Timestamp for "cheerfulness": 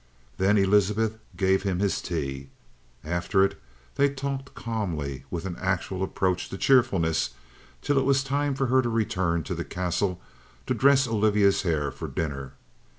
6.57-7.35